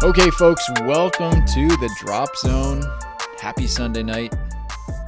[0.00, 2.82] Okay, folks, welcome to the Drop Zone.
[3.40, 4.32] Happy Sunday night.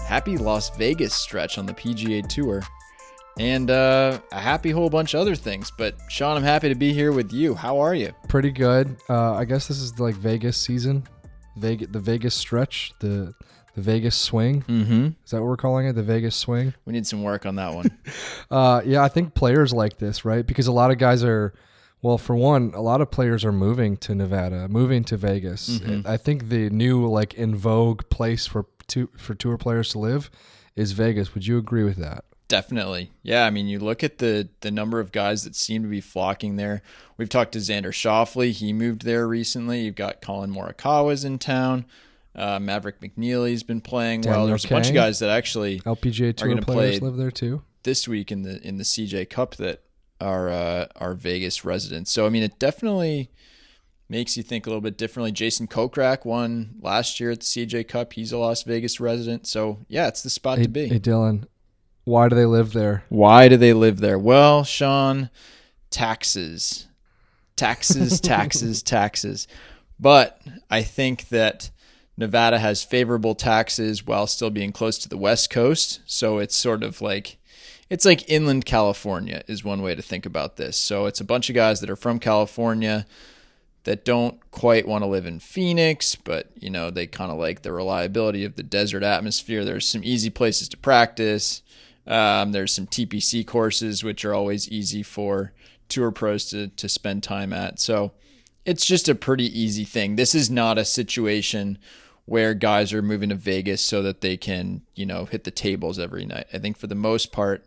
[0.04, 2.62] Happy Las Vegas stretch on the PGA Tour.
[3.38, 5.70] And uh, a happy whole bunch of other things.
[5.78, 7.54] But Sean, I'm happy to be here with you.
[7.54, 8.12] How are you?
[8.28, 8.96] Pretty good.
[9.08, 11.06] Uh, I guess this is like Vegas season,
[11.56, 13.32] Vegas, the Vegas stretch, the
[13.74, 14.62] the Vegas swing.
[14.62, 15.06] Mm-hmm.
[15.24, 15.92] Is that what we're calling it?
[15.94, 16.74] The Vegas swing.
[16.84, 17.90] We need some work on that one.
[18.50, 20.44] Uh, yeah, I think players like this, right?
[20.44, 21.54] Because a lot of guys are,
[22.02, 25.78] well, for one, a lot of players are moving to Nevada, moving to Vegas.
[25.78, 26.04] Mhm.
[26.04, 30.30] I think the new like in vogue place for two for tour players to live
[30.74, 31.32] is Vegas.
[31.34, 32.24] Would you agree with that?
[32.48, 33.12] Definitely.
[33.22, 36.00] Yeah, I mean, you look at the the number of guys that seem to be
[36.00, 36.82] flocking there.
[37.16, 38.50] We've talked to Xander Schauffele.
[38.50, 39.82] He moved there recently.
[39.82, 41.84] You've got Collin Morikawa's in town.
[42.34, 44.32] Uh, Maverick McNealy's been playing well.
[44.34, 47.30] Daniel There's a bunch of guys that actually LPGA tour gonna players play- live there
[47.30, 47.62] too.
[47.82, 49.82] this week in the in the CJ Cup that
[50.20, 52.10] are uh, are Vegas residents.
[52.12, 53.30] So I mean, it definitely
[54.08, 55.32] makes you think a little bit differently.
[55.32, 58.12] Jason Kokrak won last year at the CJ Cup.
[58.12, 59.46] He's a Las Vegas resident.
[59.46, 60.86] So yeah, it's the spot Hey, to be.
[60.88, 61.46] hey, Dylan,
[62.04, 63.02] why do they live there?
[63.08, 64.18] Why do they live there?
[64.18, 65.30] Well, Sean,
[65.90, 66.86] taxes.
[67.56, 69.46] Taxes, taxes, taxes.
[69.98, 71.70] But I think that
[72.20, 76.00] Nevada has favorable taxes while still being close to the West Coast.
[76.04, 77.38] So it's sort of like
[77.88, 80.76] it's like inland California is one way to think about this.
[80.76, 83.06] So it's a bunch of guys that are from California
[83.84, 87.62] that don't quite want to live in Phoenix, but you know, they kind of like
[87.62, 89.64] the reliability of the desert atmosphere.
[89.64, 91.62] There's some easy places to practice.
[92.06, 95.54] Um, there's some TPC courses, which are always easy for
[95.88, 97.80] tour pros to, to spend time at.
[97.80, 98.12] So
[98.66, 100.16] it's just a pretty easy thing.
[100.16, 101.78] This is not a situation
[102.30, 105.98] where guys are moving to Vegas so that they can, you know, hit the tables
[105.98, 106.46] every night.
[106.52, 107.64] I think for the most part,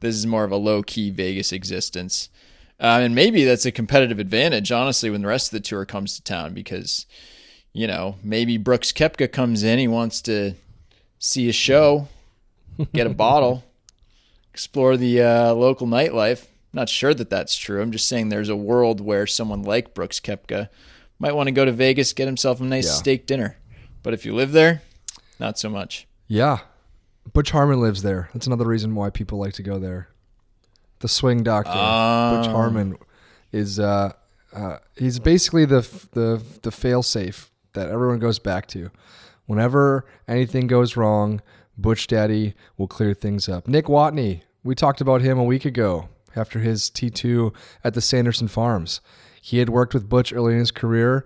[0.00, 2.28] this is more of a low key Vegas existence.
[2.78, 6.14] Uh, and maybe that's a competitive advantage, honestly, when the rest of the tour comes
[6.14, 7.06] to town because,
[7.72, 10.56] you know, maybe Brooks Koepka comes in, he wants to
[11.18, 12.06] see a show,
[12.92, 13.64] get a bottle,
[14.52, 16.48] explore the uh, local nightlife.
[16.74, 17.80] Not sure that that's true.
[17.80, 20.68] I'm just saying there's a world where someone like Brooks Koepka
[21.18, 22.92] might want to go to Vegas, get himself a nice Yeah.
[22.92, 23.56] steak dinner.
[24.02, 24.82] But if you live there,
[25.38, 26.06] not so much.
[26.26, 26.58] Yeah.
[27.32, 28.28] Butch Harmon lives there.
[28.32, 30.08] That's another reason why people like to go there.
[31.00, 32.52] The swing doctor, Butch Oh.
[32.52, 32.96] Harmon,
[33.52, 34.12] is uh,
[34.52, 35.80] uh, he's basically the
[36.12, 38.90] the the fail safe that everyone goes back to.
[39.46, 41.40] Whenever anything goes wrong,
[41.76, 43.66] Butch Daddy will clear things up.
[43.66, 47.52] Nick Watney, we talked about him a week ago after his T2
[47.84, 49.00] at the Sanderson Farms.
[49.40, 51.24] He had worked with Butch early in his career,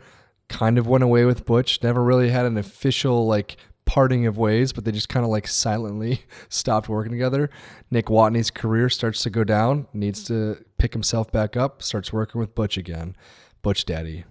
[0.49, 4.73] kind of went away with Butch, never really had an official like parting of ways,
[4.73, 7.49] but they just kind of like silently stopped working together.
[7.91, 12.41] Nick Watney's career starts to go down, needs to pick himself back up, starts working
[12.41, 13.17] with Butch again.
[13.63, 14.25] Butch Daddy,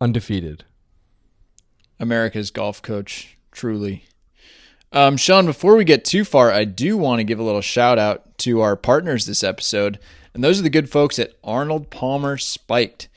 [0.00, 0.64] undefeated.
[2.00, 4.04] America's golf coach, truly.
[4.92, 7.98] Um, Sean, before we get too far, I do want to give a little shout
[7.98, 9.98] out to our partners this episode,
[10.34, 13.08] and those are the good folks at Arnold Palmer Spiked.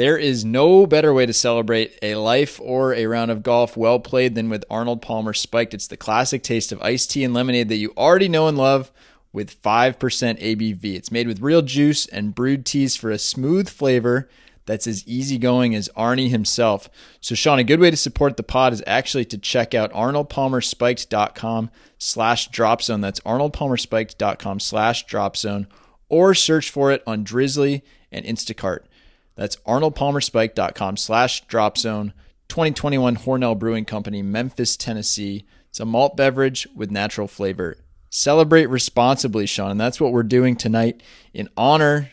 [0.00, 4.00] There is no better way to celebrate a life or a round of golf well
[4.00, 5.74] played than with Arnold Palmer Spiked.
[5.74, 8.90] It's the classic taste of iced tea and lemonade that you already know and love
[9.30, 10.94] with 5% ABV.
[10.94, 14.30] It's made with real juice and brewed teas for a smooth flavor
[14.64, 16.88] that's as easygoing as Arnie himself.
[17.20, 21.70] So, Sean, a good way to support the pod is actually to check out arnoldpalmerspiked.com
[21.98, 23.02] slash dropzone.
[23.02, 25.66] That's arnoldpalmerspiked.com slash dropzone
[26.08, 28.84] or search for it on Drizzly and Instacart.
[29.36, 32.12] That's arnoldpalmerspike.com slash dropzone.
[32.48, 35.44] 2021 Hornell Brewing Company, Memphis, Tennessee.
[35.68, 37.76] It's a malt beverage with natural flavor.
[38.10, 41.00] Celebrate responsibly, Sean, and that's what we're doing tonight
[41.32, 42.10] in honor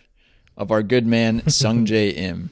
[0.55, 2.51] of our good man Sung Jae Im.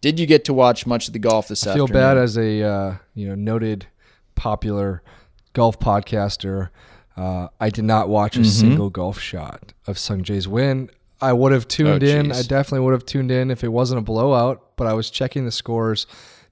[0.00, 2.02] Did you get to watch much of the golf this I feel afternoon?
[2.02, 3.86] bad as a uh, you know noted
[4.34, 5.02] popular
[5.52, 6.70] golf podcaster.
[7.16, 8.46] Uh, I did not watch a Mhm.
[8.46, 10.90] single golf shot of Sung Jae's win.
[11.20, 12.32] I would have tuned Oh, in.
[12.32, 14.76] I definitely would have tuned in if it wasn't a blowout.
[14.76, 16.06] But I was checking the scores,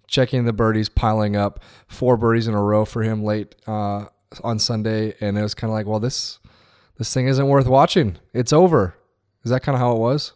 [0.07, 1.61] checking the birdies piling up.
[1.87, 4.07] Four birdies in a row for him late uh,
[4.45, 6.39] on Sunday, and it was kind of like, well, this
[6.99, 8.19] this thing isn't worth watching.
[8.35, 8.95] It's over.
[9.45, 10.33] Is that kind of how it was?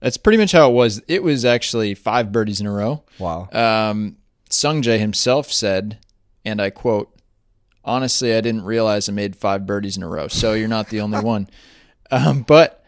[0.00, 1.02] That's pretty much how it was.
[1.06, 3.04] It was actually five birdies in a row.
[3.18, 3.48] Wow.
[3.52, 4.16] Um,
[4.48, 5.98] Sung Jae himself said,
[6.44, 7.14] and I quote,
[7.84, 10.26] honestly, I didn't realize I made five birdies in a row.
[10.28, 11.48] So you're not the only one.
[12.10, 12.79] Um, but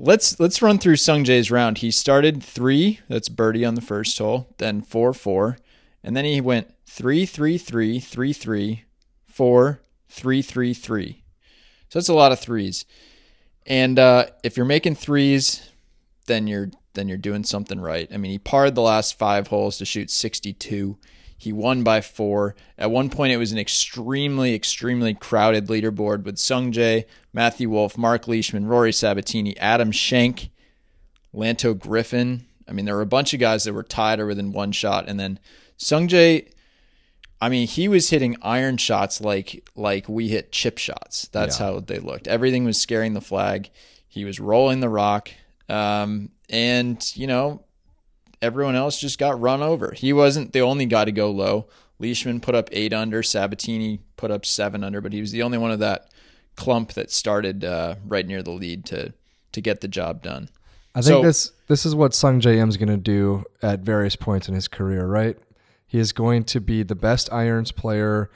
[0.00, 1.78] let's let's run through Sung Jae's round.
[1.78, 5.58] He started three, that's birdie on the first hole, then four four,
[6.02, 8.84] and then he went three three three three three
[9.26, 11.22] four three three three.
[11.88, 12.86] So that's a lot of threes.
[13.66, 15.68] And uh, if you're making threes,
[16.26, 18.08] then you're then you're doing something right.
[18.12, 20.98] I mean, he parred the last five holes to shoot 62.
[21.40, 22.54] He won by four.
[22.76, 27.96] At one point, it was an extremely, extremely crowded leaderboard with Sung Jae, Matthew Wolff,
[27.96, 30.50] Mark Leishman, Rory Sabatini, Adam Schenk,
[31.34, 32.44] Lanto Griffin.
[32.68, 35.08] I mean, there were a bunch of guys that were tied or within one shot.
[35.08, 35.38] And then
[35.78, 36.50] Sung Jae,
[37.40, 41.26] I mean, he was hitting iron shots like like we hit chip shots.
[41.32, 41.66] That's Yeah.
[41.66, 42.28] how they looked.
[42.28, 43.70] Everything was scaring the flag.
[44.06, 45.30] He was rolling the rock.
[45.70, 47.62] Um, and, you know,
[48.42, 49.92] everyone else just got run over.
[49.92, 51.68] He wasn't the only guy to go low.
[51.98, 53.22] Leishman put up eight under.
[53.22, 56.10] Sabatini put up seven under, but he was the only one of that
[56.56, 59.12] clump that started uh, right near the lead to
[59.52, 60.48] to get the job done.
[60.94, 63.80] I think So- this this is what Sung Jae Im is going to do at
[63.80, 65.36] various points in his career, right?
[65.86, 68.30] He is going to be the best irons player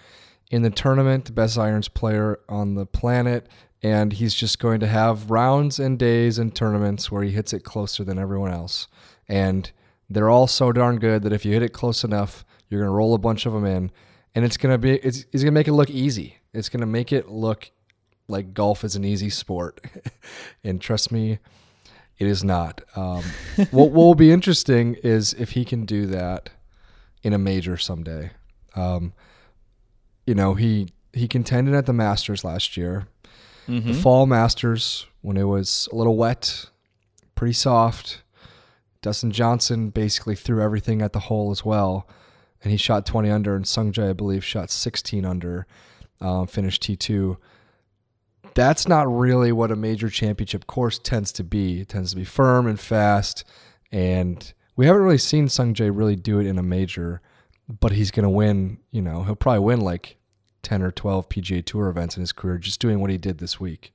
[0.51, 3.47] in the tournament, the best irons player on the planet,
[3.83, 7.61] and he's just going to have rounds and days and tournaments where he hits it
[7.65, 8.87] closer than everyone else.
[9.29, 9.71] And
[10.09, 12.95] they're all so darn good that if you hit it close enough, you're going to
[12.95, 13.91] roll a bunch of them in,
[14.35, 16.39] and it's going to be it's, it's going to make it look easy.
[16.53, 17.71] It's going to make it look
[18.29, 19.81] like golf is an easy sport.
[20.65, 21.39] and trust me,
[22.19, 22.81] it is not.
[22.97, 23.23] Um,
[23.57, 26.51] what, what will be interesting is if he can do that
[27.23, 28.31] in a major someday.
[28.77, 29.13] Um,
[30.27, 33.07] you know, he he contended at the Masters last year.
[33.89, 36.67] The fall Masters, when it was a little wet,
[37.35, 38.23] pretty soft.
[39.05, 42.09] Dustin Johnson basically threw everything at the hole as well,
[42.63, 43.55] and he shot 20 under.
[43.55, 45.67] And Sung Jae, I believe, shot 16 under,
[46.21, 47.37] um, finished T2
[48.55, 51.81] that's not really what a major championship course tends to be.
[51.81, 53.45] It tends to be firm and fast,
[53.93, 57.21] and we haven't really seen Sung Jae really do it in a major.
[57.69, 58.79] But he's going to win.
[58.91, 60.17] You know, he'll probably win like
[60.63, 63.59] ten or twelve PGA Tour events in his career just doing what he did this
[63.59, 63.93] week.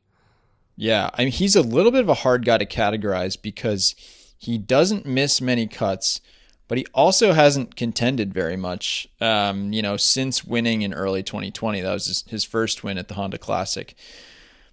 [0.76, 3.96] Yeah, I mean he's a little bit of a hard guy to categorize because
[4.40, 6.22] he doesn't miss many cuts,
[6.70, 9.08] but he also hasn't contended very much.
[9.20, 13.10] Um, you know, since winning in early 2020, that was his, his first win at
[13.10, 13.96] the Honda Classic.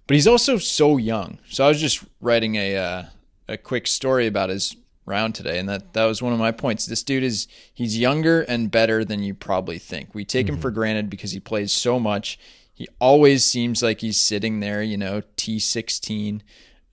[0.07, 1.39] But he's also so young.
[1.49, 3.03] So I was just writing a uh,
[3.49, 6.85] a quick story about his round today, and that that was one of my points.
[6.85, 10.15] This dude is he's younger and better than you probably think.
[10.15, 12.39] We take him for granted because he plays so much.
[12.73, 16.39] He always seems like he's sitting there, you know, T16.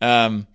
[0.00, 0.48] Um,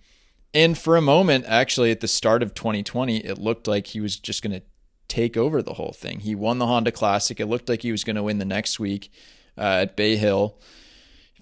[0.52, 4.16] and for a moment, actually, at the start of 2020, it looked like he was
[4.16, 4.62] just going to
[5.08, 6.20] take over the whole thing.
[6.20, 7.38] He won the Honda Classic.
[7.38, 9.12] It looked like he was going to win the next week
[9.58, 10.58] uh, at Bay Hill,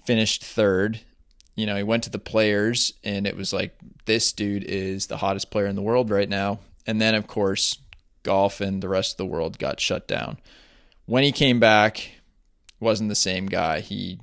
[0.05, 0.99] finished third.
[1.55, 3.75] You know, he went to the players, and it was like,
[4.05, 6.59] this dude is the hottest player in the world right now.
[6.87, 7.77] And then, of course,
[8.23, 10.37] golf and the rest of the world got shut down.
[11.05, 12.11] When he came back,
[12.79, 13.81] wasn't the same guy.
[13.81, 14.19] He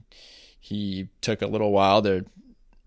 [0.58, 2.24] he took a little while to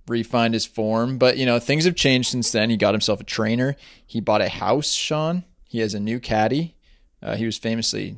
[0.10, 2.70] refine his form, but you know things have changed since then.
[2.70, 3.76] He got himself a trainer.
[4.06, 4.92] He bought a house.
[4.92, 5.44] Sean.
[5.66, 6.76] He has a new caddy.
[7.22, 8.18] Uh, he was famously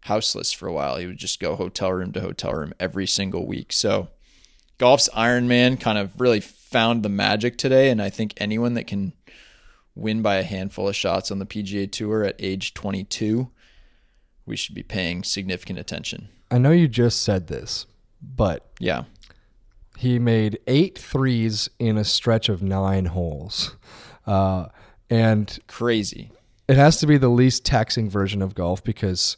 [0.00, 0.96] houseless for a while.
[0.96, 3.72] He would just go hotel room to hotel room every single week.
[3.72, 4.08] So
[4.78, 8.86] golf's Iron Man kind of really found the magic today, and I think anyone that
[8.86, 9.14] can
[9.94, 13.50] win by a handful of shots on the PGA Tour at age 22,
[14.44, 16.28] we should be paying significant attention.
[16.50, 17.86] I know you just said this,
[18.20, 19.04] but Yeah.
[19.96, 23.76] He made eight threes in a stretch of nine holes,
[24.26, 24.66] uh,
[25.08, 26.30] and Crazy.
[26.68, 29.36] it has to be the least taxing version of golf because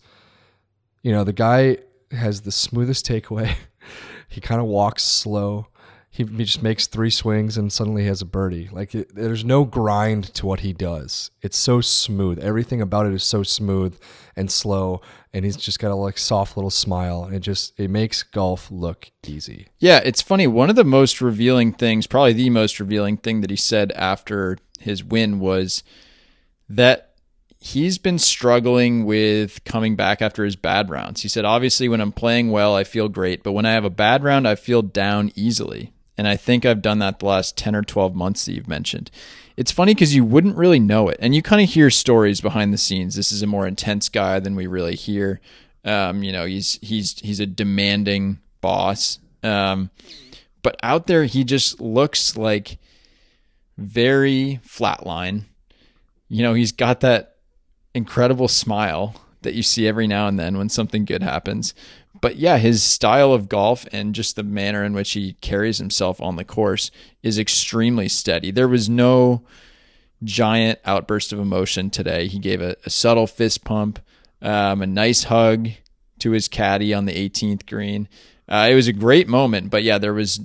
[1.03, 1.79] you know the guy
[2.11, 3.55] has the smoothest takeaway.
[4.31, 5.69] He kind of walks slow
[6.19, 9.45] he, he just makes three swings and suddenly he has a birdie like it, there's
[9.45, 13.97] no grind to what he does it's so smooth everything about it is so smooth
[14.37, 15.01] and slow
[15.33, 18.71] and he's just got a like soft little smile and it just it makes golf
[18.71, 20.47] look easy Yeah, it's funny.
[20.47, 24.59] One of the most revealing things, probably the most revealing thing that he said after
[24.81, 25.83] his win was
[26.69, 27.15] that
[27.61, 31.23] he's been struggling with coming back after his bad rounds.
[31.23, 33.91] He said, obviously, when I'm playing well, I feel great, but when I have a
[33.91, 35.93] bad round, I feel down easily.
[36.19, 39.11] And I think I've done that the last 10 or 12 months that you've mentioned.
[39.57, 41.17] It's funny because you wouldn't really know it.
[41.21, 43.15] And you kind of hear stories behind the scenes.
[43.15, 45.41] This is a more intense guy than we really hear.
[45.85, 49.21] Um, you know, he's he's he's a demanding boss.
[49.43, 49.91] Um,
[50.63, 52.79] but out there, he just looks like
[53.77, 55.45] very flatline.
[56.29, 57.37] You know, he's got that
[57.95, 61.75] incredible smile that you see every now and then when something good happens.
[62.21, 66.21] But yeah, his style of golf and just the manner in which he carries himself
[66.21, 66.91] on the course
[67.23, 68.51] is extremely steady.
[68.51, 69.43] There was no
[70.25, 72.27] giant outburst of emotion today.
[72.27, 74.01] He gave a, a subtle fist pump,
[74.43, 75.69] um, a nice hug
[76.21, 78.09] to his caddy on the 18th green.
[78.49, 80.41] Uh, it was a great moment, but yeah, there was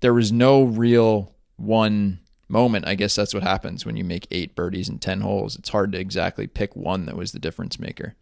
[0.00, 2.86] there was no real one moment.
[2.86, 5.56] I guess that's what happens when you make eight birdies in 10 holes.
[5.56, 8.14] It's hard to exactly pick one that was the difference maker.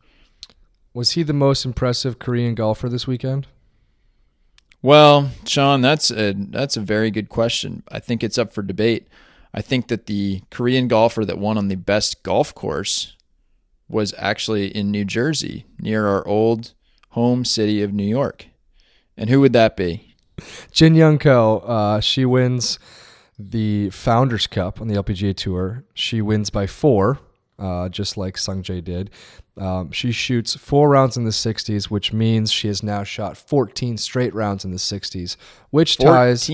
[0.95, 3.47] Was he the most impressive Korean golfer this weekend?
[4.83, 7.85] Well, Sean, that's a that's a very good question.
[7.89, 9.07] I think it's up for debate.
[9.55, 13.17] I think that the Korean golfer that won on the best golf course
[13.89, 16.73] was actually in New Jersey, near our old
[17.11, 18.47] home city of New York.
[19.17, 20.17] And who would that be?
[20.73, 21.59] Jin Young Ko.
[21.59, 22.79] Uh, she wins
[23.39, 25.85] the Founders Cup on the LPGA Tour.
[25.95, 27.19] She wins by four,
[27.59, 29.11] uh, just like Sung Jae did.
[29.59, 33.99] Um, she shoots four rounds in the 60s, which means she has now shot 14
[33.99, 35.37] straight rounds in the 60s,
[35.71, 36.49] which ties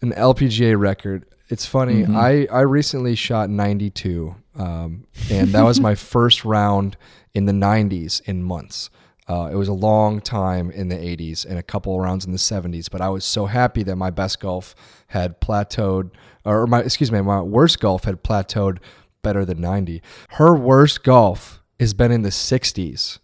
[0.00, 1.26] an LPGA record.
[1.48, 2.02] It's funny.
[2.02, 2.16] Mm-hmm.
[2.16, 6.96] I, I recently shot 92, um, and that was my first round
[7.34, 8.90] in the 90s in months.
[9.26, 12.38] Uh, it was a long time in the 80s and a couple rounds in the
[12.38, 14.74] 70s, but I was so happy that my best golf
[15.08, 16.10] had plateaued,
[16.44, 18.78] or my excuse me, my worst golf had plateaued
[19.22, 20.02] better than 90.
[20.30, 23.18] Her worst golf has been in the 60s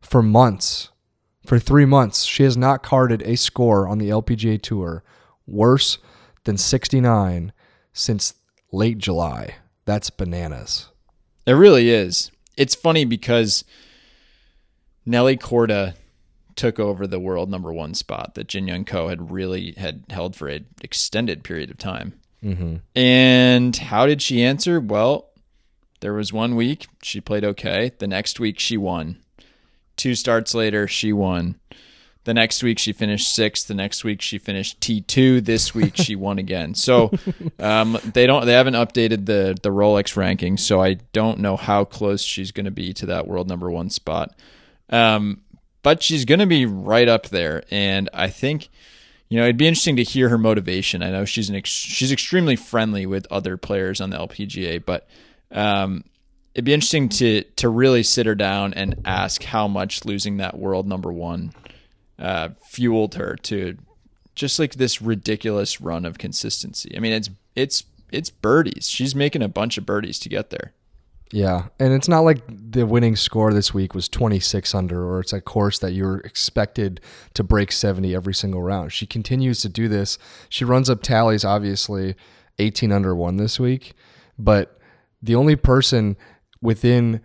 [0.00, 0.90] for months.
[1.46, 5.04] For three months, she has not carded a score on the LPGA Tour
[5.46, 5.98] worse
[6.44, 7.52] than 69
[7.92, 8.34] since
[8.72, 9.56] late July.
[9.84, 10.88] That's bananas.
[11.46, 12.30] It really is.
[12.56, 13.64] It's funny because
[15.04, 15.94] Nelly Korda
[16.56, 20.36] took over the world number one spot that Jin Young Ko had really had held
[20.36, 22.14] for an extended period of time.
[22.42, 22.76] Mm-hmm.
[22.98, 24.80] And how did she answer?
[24.80, 25.30] Well,
[26.04, 27.90] there was one week she played okay.
[27.96, 29.16] The next week she won.
[29.96, 31.58] Two starts later, she won.
[32.24, 33.68] The next week she finished sixth.
[33.68, 35.40] The next week she finished T two.
[35.40, 36.74] This week she won again.
[36.74, 37.10] So
[37.58, 41.86] um, they don't they haven't updated the the Rolex ranking, so I don't know how
[41.86, 44.38] close she's going to be to that world number one spot.
[44.90, 45.40] Um,
[45.82, 48.68] but she's going to be right up there, and I think
[49.30, 51.02] you know it'd be interesting to hear her motivation.
[51.02, 55.08] I know she's an ex- she's extremely friendly with other players on the LPGA, but
[55.54, 56.04] um,
[56.54, 60.58] it'd be interesting to to really sit her down and ask how much losing that
[60.58, 61.52] world number one
[62.18, 63.76] uh, fueled her to
[64.34, 66.94] just like this ridiculous run of consistency.
[66.96, 68.88] I mean, it's it's it's birdies.
[68.88, 70.72] She's making a bunch of birdies to get there.
[71.32, 75.32] Yeah, and it's not like the winning score this week was 26 under, or it's
[75.32, 77.00] a course that you're expected
[77.32, 78.92] to break 70 every single round.
[78.92, 80.16] She continues to do this.
[80.48, 82.14] She runs up tallies, obviously,
[82.60, 83.94] 18 under one this week,
[84.38, 84.78] but
[85.24, 86.16] the only person
[86.60, 87.20] within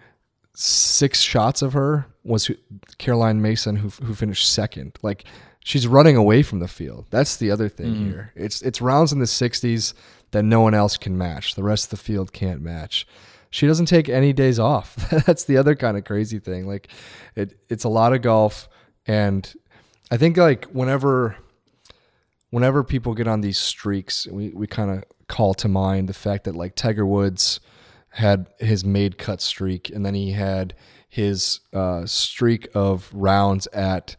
[0.56, 2.56] six shots of her was who,
[2.98, 4.98] Caroline Masson, who who finished second.
[5.02, 5.26] Like
[5.64, 7.08] she's running away from the field.
[7.10, 8.10] That's the other thing mm-hmm.
[8.10, 8.34] here.
[8.36, 9.94] It's it's rounds in the 60s
[10.32, 11.56] that no one else can match.
[11.56, 13.08] The rest of the field can't match.
[13.52, 14.96] She doesn't take any days off.
[15.26, 16.68] That's the other kind of crazy thing.
[16.68, 16.90] Like
[17.36, 18.70] it it's a lot of golf
[19.06, 19.52] and
[20.12, 21.36] I think like whenever
[22.50, 26.46] whenever people get on these streaks, we, we kind of call to mind the fact
[26.46, 27.60] that like Tiger Woods
[28.12, 30.74] had his made cut streak and then he had
[31.08, 34.16] his uh, streak of rounds at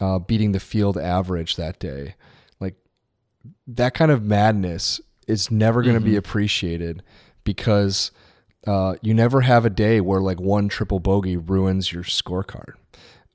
[0.00, 2.14] uh, beating the field average that day.
[2.60, 2.74] Like
[3.66, 7.02] that kind of madness is never going to be appreciated
[7.44, 8.10] because
[8.66, 12.74] uh, you never have a day where like one triple bogey ruins your scorecard.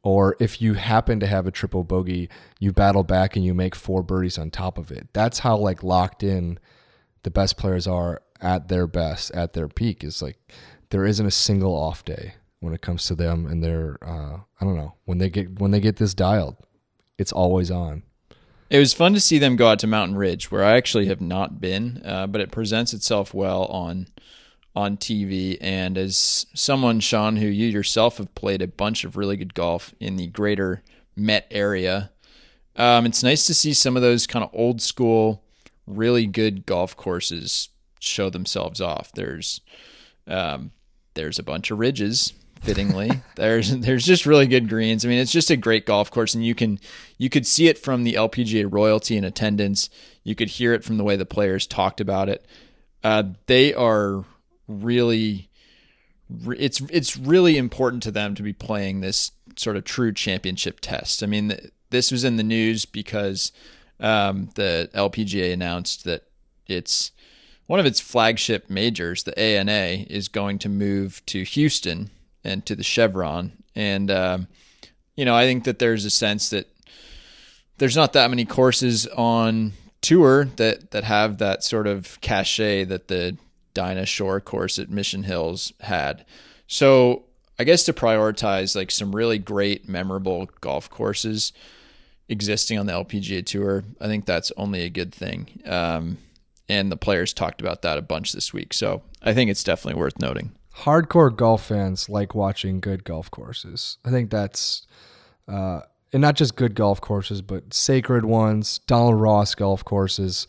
[0.03, 2.29] Or if you happen to have a triple bogey,
[2.59, 5.07] you battle back and you make four birdies on top of it.
[5.13, 6.57] That's how like locked in
[7.23, 10.03] the best players are at their best, at their peak.
[10.03, 10.37] Is like
[10.89, 14.65] there isn't a single off day when it comes to them and their uh, I
[14.65, 16.57] don't know when they get when they get this dialed,
[17.17, 18.03] it's always on.
[18.69, 21.19] It was fun to see them go out to Mountain Ridge, where I actually have
[21.19, 24.07] not been, uh, but it presents itself well on
[24.73, 25.57] on TV.
[25.59, 29.93] And as someone, Sean, who you yourself have played a bunch of really good golf
[29.99, 30.83] in the greater
[31.17, 32.11] Met area,
[32.77, 35.43] um, it's nice to see some of those kind of old school,
[35.85, 37.67] really good golf courses
[38.03, 39.11] show themselves off.
[39.13, 39.61] There's
[40.27, 40.71] um,
[41.13, 43.11] there's a bunch of ridges fittingly.
[43.35, 45.05] there's there's just really good greens.
[45.05, 46.79] I mean, it's just a great golf course, and you can
[47.17, 49.89] you could see it from the LPGA royalty and attendance.
[50.23, 52.45] You could hear it from the way the players talked about it.
[53.03, 54.23] Uh, they are
[54.67, 55.49] really,
[56.49, 61.23] it's it's really important to them to be playing this sort of true championship test.
[61.23, 61.53] I mean,
[61.89, 63.51] this was in the news because
[63.99, 66.23] um, the LPGA announced that
[66.67, 67.11] it's
[67.71, 72.09] one of its flagship majors, the ANA, is going to move to Houston
[72.43, 73.53] and to the Chevron.
[73.73, 74.47] And, um,
[75.15, 76.67] you know, I think that there's a sense that
[77.77, 83.07] there's not that many courses on tour that, that have that sort of cachet that
[83.07, 83.37] the
[83.73, 86.25] Dinah Shore course at Mission Hills had.
[86.67, 87.23] So
[87.57, 91.53] I guess to prioritize like some really great, memorable golf courses,
[92.27, 93.85] existing on the LPGA tour.
[94.01, 95.61] I think that's only a good thing.
[95.65, 96.17] Um,
[96.71, 98.73] and the players talked about that a bunch this week.
[98.73, 100.51] So I think it's definitely worth noting.
[100.77, 103.97] Hardcore golf fans like watching good golf courses.
[104.05, 104.87] I think that's,
[105.47, 105.81] uh,
[106.13, 110.47] and not just good golf courses, but sacred ones, Donald Ross golf courses,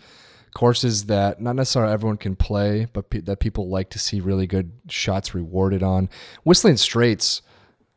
[0.55, 4.47] courses that not necessarily everyone can play, but pe- that people like to see really
[4.47, 6.09] good shots rewarded on.
[6.45, 7.43] Whistling Straits,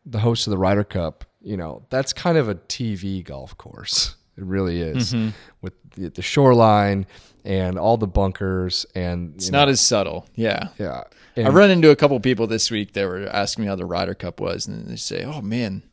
[0.05, 4.15] the host of the Ryder Cup, you know, that's kind of a TV golf course.
[4.37, 5.29] It really is Mm-hmm.
[5.61, 7.05] with the, the shoreline
[7.43, 10.27] and all the bunkers and It's you not as subtle.
[10.35, 10.69] Yeah.
[10.79, 11.03] yeah.
[11.37, 13.85] I And- run into a couple people this week that were asking me how the
[13.85, 15.83] Ryder Cup was, and they say, "Oh man,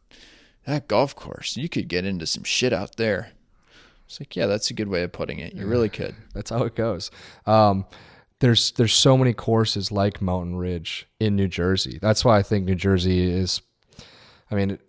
[0.66, 3.30] that golf course, you could get into some shit out there."
[4.06, 5.54] It's like, yeah, that's a good way of putting it.
[5.54, 6.14] You really could.
[6.34, 7.10] That's how it goes.
[7.46, 7.86] Um,
[8.40, 11.98] there's there's so many courses like Mountain Ridge in New Jersey.
[12.02, 13.62] That's why I think New Jersey is.
[14.50, 14.80] I mean, it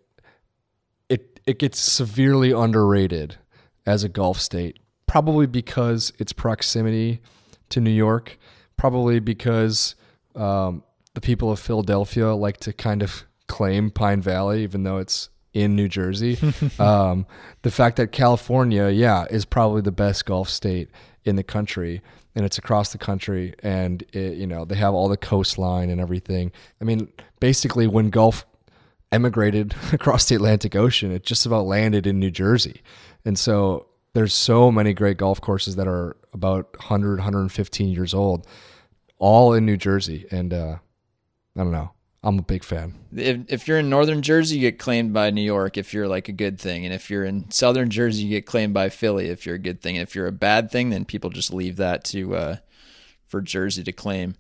[1.10, 3.38] it, it gets severely underrated
[3.86, 4.80] as a golf state.
[5.08, 7.22] Probably because its proximity
[7.70, 8.38] to New York.
[8.78, 9.96] Probably because
[10.36, 10.84] um,
[11.14, 15.76] the people of Philadelphia like to kind of claim Pine Valley, even though it's in
[15.76, 16.38] New Jersey.
[16.80, 17.26] um,
[17.62, 20.90] the fact that California, yeah, is probably the best golf state
[21.24, 22.02] in the country,
[22.36, 26.02] and it's across the country, and it, you know they have all the coastline and
[26.02, 26.52] everything.
[26.82, 28.46] I mean, basically, when golf
[29.12, 32.82] emigrated across the Atlantic Ocean, it just about landed in New Jersey,
[33.24, 38.48] and so there's so many great golf courses that are about 100, 115 years old,
[39.18, 40.78] all in New Jersey, and uh,
[41.56, 41.92] I don't know.
[42.26, 42.94] I'm a big fan.
[43.14, 46.30] If, if you're in northern Jersey, you get claimed by New York if you're like
[46.30, 46.86] a good thing.
[46.86, 49.82] And if you're in southern Jersey, you get claimed by Philly if you're a good
[49.82, 49.98] thing.
[49.98, 52.56] And if you're a bad thing, then people just leave that to uh,
[53.28, 54.36] for Jersey to claim.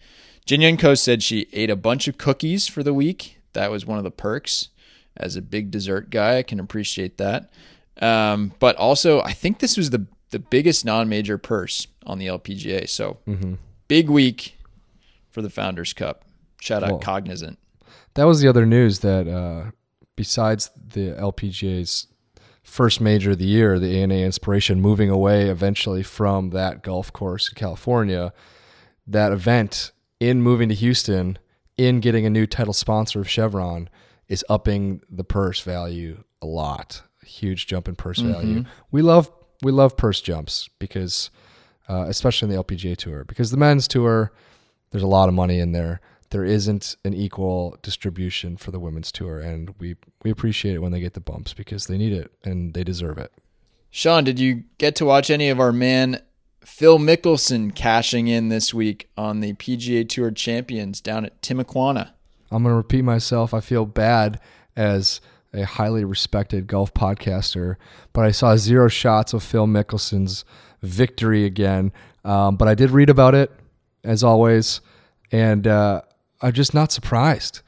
[0.45, 3.39] Jin Young Ko said she ate a bunch of cookies for the week.
[3.51, 4.69] That was one of the perks.
[5.17, 7.51] As a big dessert guy, I can appreciate that.
[8.01, 12.89] Um, but also, I think this was the the biggest non-major purse on the LPGA.
[12.89, 13.17] So
[13.88, 14.57] big week
[15.29, 16.25] for the Founders Cup.
[16.59, 17.60] Shout out Well, Cognizant.
[18.15, 19.71] That was the other news that uh,
[20.15, 22.08] besides the LPGA's
[22.63, 27.49] first major of the year, the ANA Inspiration moving away eventually from that golf course
[27.49, 28.34] in California,
[29.06, 31.38] that event in moving to Houston,
[31.77, 33.89] in getting a new title sponsor of Chevron,
[34.27, 37.01] is upping the purse value a lot.
[37.25, 38.65] Huge jump in purse value.
[38.91, 39.31] We love
[39.62, 41.29] we love purse jumps because,
[41.88, 44.31] uh, especially in the LPGA tour, because the men's tour,
[44.91, 46.01] there's a lot of money in there.
[46.29, 50.91] There isn't an equal distribution for the women's tour, and we we appreciate it when
[50.91, 53.31] they get the bumps because they need it and they deserve it.
[53.91, 56.19] Sean, did you get to watch any of our man
[56.65, 62.12] Phil Mickelson cashing in this week on the PGA Tour Champions down at Timuquana?
[62.49, 63.53] I'm going to repeat myself.
[63.53, 64.39] I feel bad
[64.75, 65.21] as
[65.53, 67.75] a highly respected golf podcaster,
[68.11, 70.45] but I saw zero shots of Phil Mickelson's
[70.81, 71.91] victory again.
[72.25, 73.51] Um, but I did read about it,
[74.03, 74.81] as always,
[75.31, 76.01] and uh,
[76.41, 77.61] I'm just not surprised.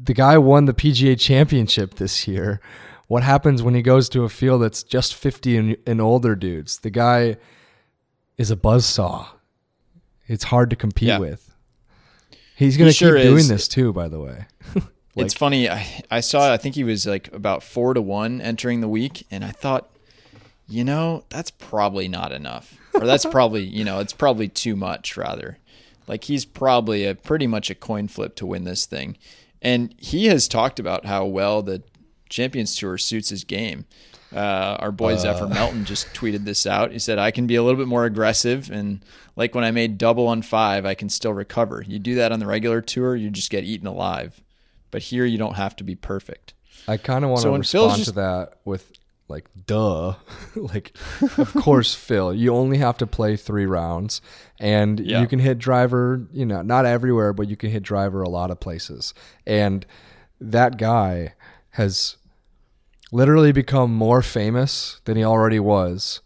[0.00, 2.60] The guy won the PGA Championship this year.
[3.08, 6.80] What happens when he goes to a field that's just 50 and, and older dudes?
[6.80, 7.36] The guy
[8.36, 9.26] is a buzzsaw.
[10.26, 11.18] It's hard to compete Yeah.
[11.18, 11.54] with.
[12.56, 13.48] He's going to sure keep doing is.
[13.48, 14.46] this too, by the way.
[15.24, 15.68] it's funny.
[15.68, 19.26] I, I saw, I think he was like about four to one entering the week,
[19.30, 19.90] and I thought,
[20.68, 22.78] you know, that's probably not enough.
[22.94, 25.58] Or that's probably, you know, it's probably too much, rather.
[26.06, 29.16] Like he's probably a pretty much a coin flip to win this thing.
[29.62, 31.82] And he has talked about how well the
[32.28, 33.86] Champions Tour suits his game.
[34.34, 36.92] Uh, our boy Zephyr Melton just tweeted this out.
[36.92, 38.70] He said, I can be a little bit more aggressive.
[38.70, 41.84] And like when I made double on five, I can still recover.
[41.86, 44.42] You do that on the regular tour, you just get eaten alive.
[44.96, 46.54] But here, you don't have to be perfect.
[46.88, 48.92] I kind of want So to respond just- to that with
[49.28, 50.14] like, duh.
[50.56, 50.96] like,
[51.36, 54.22] of course, Phil, you only have to play three rounds
[54.58, 55.20] and Yeah.
[55.20, 58.50] you can hit driver, you know, not everywhere, but you can hit driver a lot
[58.50, 59.12] of places.
[59.46, 59.84] And
[60.40, 61.34] that guy
[61.72, 62.16] has
[63.12, 66.22] literally become more famous than he already was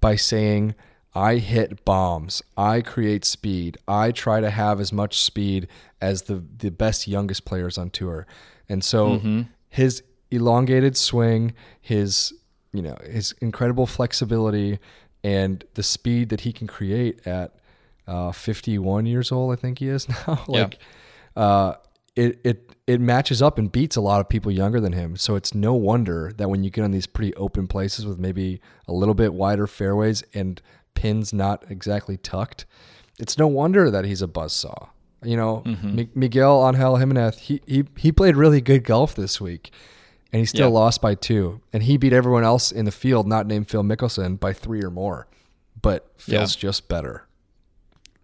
[0.00, 0.76] by saying,
[1.16, 2.42] I hit bombs.
[2.58, 3.78] I create speed.
[3.88, 5.66] I try to have as much speed
[5.98, 8.26] as the, the best youngest players on tour.
[8.68, 12.34] And so his elongated swing, his
[12.72, 14.78] you know, his incredible flexibility
[15.24, 17.54] and the speed that he can create at
[18.06, 20.44] uh, 51 years old, I think he is now.
[20.46, 20.78] like
[21.34, 21.74] uh,
[22.14, 25.16] it it it matches up and beats a lot of people younger than him.
[25.16, 28.60] So it's no wonder that when you get on these pretty open places with maybe
[28.86, 30.60] a little bit wider fairways and
[30.96, 32.66] pins not exactly tucked,
[33.20, 34.88] it's no wonder that he's a buzzsaw.
[35.22, 35.94] You know, mm-hmm.
[35.94, 39.70] Mi- Miguel Angel Jimenez, he, he he played really good golf this week.
[40.32, 40.74] and he still Yeah.
[40.80, 41.60] lost by two.
[41.72, 44.90] And he beat everyone else in the field, not named Phil Mickelson, by three or
[44.90, 45.28] more.
[45.80, 47.22] But Phil's just better.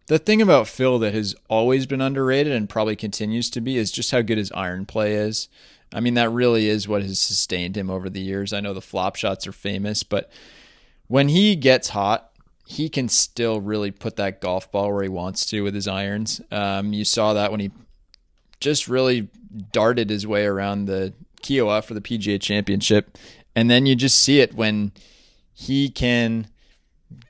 [0.08, 3.90] The thing about Phil that has always been underrated and probably continues to be is
[3.92, 5.48] just how good his iron play is.
[5.94, 8.52] I mean, that really is what has sustained him over the years.
[8.52, 10.30] I know the flop shots are famous, but
[11.06, 12.31] when he gets hot,
[12.64, 16.40] he can still really put that golf ball where he wants to with his irons.
[16.50, 17.70] Um, you saw that when he
[18.60, 19.28] just really
[19.72, 23.18] darted his way around the Kiawah for the PGA Championship,
[23.54, 24.92] and then you just see it when
[25.52, 26.46] he can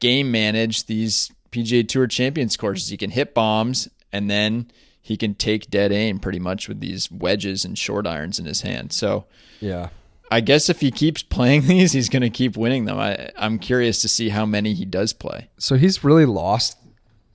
[0.01, 2.89] game manage these PGA Tour Champions courses.
[2.89, 7.11] He can hit bombs and then he can take dead aim pretty much with these
[7.11, 8.93] wedges and short irons in his hand.
[8.93, 9.27] So
[9.61, 9.89] Yeah.
[10.33, 12.99] I guess if he keeps playing these, he's going to keep winning them.
[12.99, 15.49] I, I'm curious to see how many he does play.
[15.59, 16.79] So he's really lost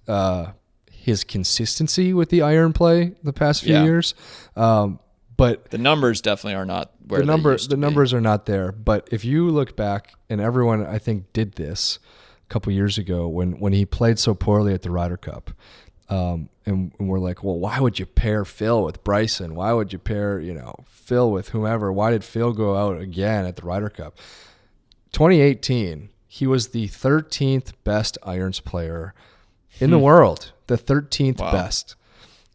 [0.07, 0.51] uh,
[0.91, 3.83] his consistency with the iron play the past few Yeah.
[3.83, 4.15] years.
[4.55, 4.99] Um,
[5.37, 7.81] but The numbers definitely are not where the number the be.
[7.81, 8.71] numbers are not there.
[8.71, 11.99] But if you look back, and everyone I think did this
[12.43, 15.51] a couple years ago when when he played so poorly at the Ryder Cup,
[16.09, 19.55] um, and, and we're like, well, why would you pair Phil with Bryson?
[19.55, 21.91] Why would you pair you know Phil with whomever?
[21.91, 24.17] Why did Phil go out again at the Ryder Cup?
[25.13, 29.13] 2018, he was the 13th best irons player
[29.79, 31.51] in the world, the 13th Wow.
[31.51, 31.95] best.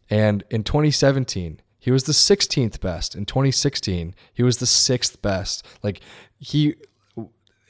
[0.09, 3.15] And in 2017, he was the 16th best.
[3.15, 5.65] In 2016, he was the sixth best.
[5.81, 6.01] Like
[6.37, 6.75] he,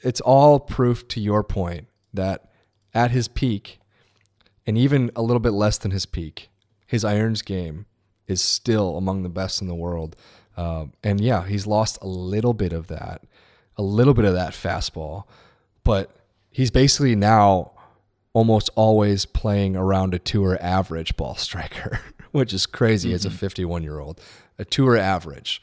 [0.02, 2.50] it's all proof to your point that
[2.92, 3.80] at his peak,
[4.66, 6.50] and even a little bit less than his peak,
[6.86, 7.86] his irons game
[8.26, 10.16] is still among the best in the world.
[10.56, 13.22] Um, and yeah, he's lost a little bit of that,
[13.76, 15.24] a little bit of that fastball,
[15.82, 16.10] but
[16.50, 17.72] he's basically now
[18.32, 22.00] almost always playing around a tour average ball striker,
[22.32, 24.20] which is crazy as a 51 year old.
[24.58, 25.60] A tour average,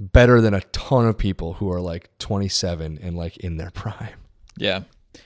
[0.00, 4.18] better than a ton of people who are like 27 and like in their prime.
[4.56, 4.82] Yeah.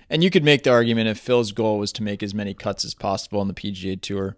[0.08, 2.84] And you could make the argument if Phil's goal was to make as many cuts
[2.84, 4.36] as possible on the PGA Tour,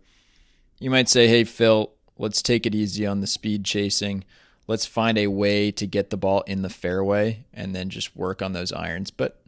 [0.79, 4.25] you might say, hey, Phil, let's take it easy on the speed chasing.
[4.67, 8.43] Let's find a way to get the ball in the fairway and then just work
[8.43, 9.11] on those irons.
[9.11, 9.43] But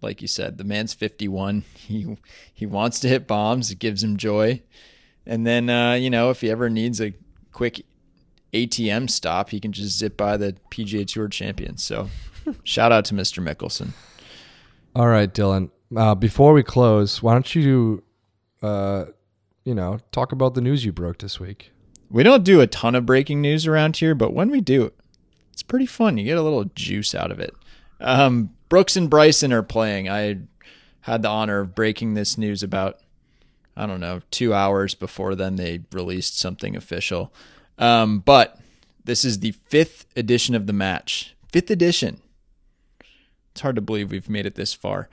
[0.00, 1.64] like you said, the man's 51.
[1.74, 2.16] He
[2.52, 3.70] he wants to hit bombs.
[3.70, 4.62] It gives him joy.
[5.26, 7.14] And then, uh, you know, if he ever needs a
[7.52, 7.84] quick
[8.52, 11.82] ATM stop, he can just zip by the PGA Tour champions.
[11.82, 12.08] So
[12.64, 13.42] shout out to Mr.
[13.42, 13.92] Mickelson.
[14.94, 15.70] All right, Dylan.
[15.96, 18.02] Uh, before we close, why don't you,
[18.62, 19.06] uh,
[19.64, 21.72] you know, talk about the news you broke this week?
[22.10, 24.92] We don't do a ton of breaking news around here, but when we do,
[25.52, 26.18] it's pretty fun.
[26.18, 27.54] You get a little juice out of it.
[28.00, 30.10] Um, Brooks and Bryson are playing.
[30.10, 30.40] I
[31.00, 33.00] had the honor of breaking this news about,
[33.76, 37.32] I don't know, two hours before then they released something official.
[37.78, 38.58] Um, but
[39.04, 41.34] this is the fifth edition of the match.
[41.50, 42.20] Fifth edition.
[43.52, 45.08] It's hard to believe we've made it this far.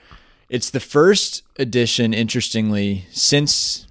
[0.49, 3.85] It's the first edition, interestingly, since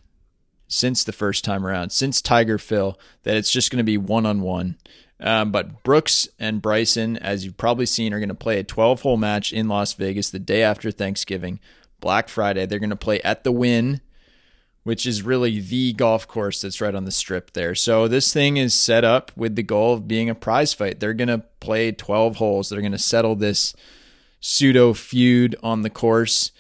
[0.68, 4.26] since the first time around, since Tiger Phil, that it's just going to be one
[4.26, 4.76] on one.
[5.18, 9.16] But Brooks and Bryson, as you've probably seen, are going to play a 12 hole
[9.16, 11.58] match in Las Vegas the day after Thanksgiving,
[12.00, 12.66] Black Friday.
[12.66, 14.02] They're going to play at the Wynn,
[14.84, 17.74] which is really the golf course that's right on the strip there.
[17.74, 21.00] So this thing is set up with the goal of being a prize fight.
[21.00, 22.68] They're going to play 12 holes.
[22.68, 23.74] They're going to settle this
[24.40, 26.53] pseudo feud on the course.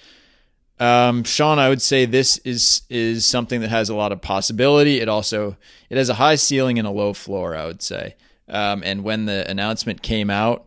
[0.80, 5.00] Um, Sean, I would say this is is something that has a lot of possibility.
[5.00, 5.56] It also
[5.90, 7.56] it has a high ceiling and a low floor.
[7.56, 8.14] I would say.
[8.48, 10.66] Um, and when the announcement came out,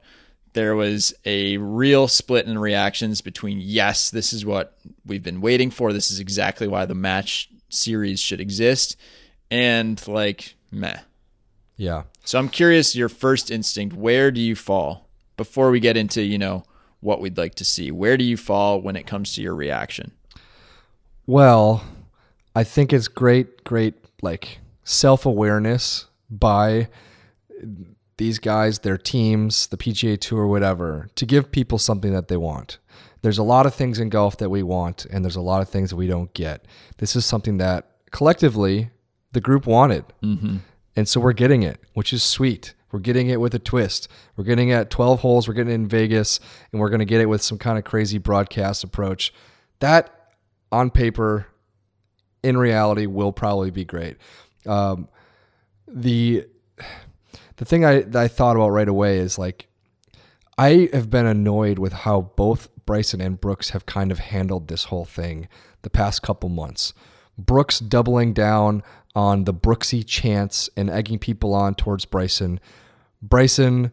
[0.53, 5.71] there was a real split in reactions between yes, this is what we've been waiting
[5.71, 5.93] for.
[5.93, 8.97] This is exactly why the match series should exist,
[9.49, 10.99] and like meh.
[11.77, 12.03] Yeah.
[12.25, 16.37] So I'm curious, your first instinct, where do you fall before we get into you
[16.37, 16.63] know
[17.01, 17.91] what we'd like to see?
[17.91, 20.11] Where do you fall when it comes to your reaction?
[21.27, 21.83] Well,
[22.55, 26.87] I think it's great, great, like self awareness by
[28.17, 32.77] these guys, their teams, the PGA Tour, whatever, to give people something that they want.
[33.21, 35.69] There's a lot of things in golf that we want, and there's a lot of
[35.69, 36.65] things that we don't get.
[36.97, 38.89] This is something that collectively
[39.31, 40.05] the group wanted.
[40.23, 40.57] Mm-hmm.
[40.95, 42.73] And so we're getting it, which is sweet.
[42.91, 44.07] We're getting it with a twist.
[44.35, 45.47] We're getting it at 12 holes.
[45.47, 46.39] We're getting it in Vegas,
[46.71, 49.33] and we're going to get it with some kind of crazy broadcast approach.
[49.79, 50.33] That,
[50.71, 51.47] on paper,
[52.43, 54.17] in reality, will probably be great.
[54.65, 55.07] Um,
[55.87, 56.45] the
[57.57, 59.67] the thing I I thought about right away is like
[60.57, 64.85] I have been annoyed with how both Bryson and Brooks have kind of handled this
[64.85, 65.47] whole thing
[65.81, 66.93] the past couple months.
[67.37, 68.83] Brooks doubling down
[69.15, 72.59] on the Brooksy chants and egging people on towards Bryson.
[73.21, 73.91] Bryson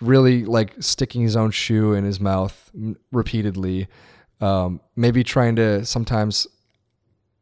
[0.00, 3.88] really like sticking his own shoe in his mouth m- repeatedly.
[4.40, 6.46] Um, maybe trying to sometimes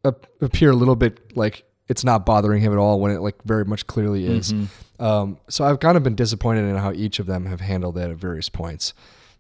[0.05, 3.43] ap- appear a little bit like it's not bothering him at all when it like
[3.45, 4.53] very much clearly is.
[5.01, 8.11] Um, so I've kind of been disappointed in how each of them have handled that
[8.11, 8.93] at various points.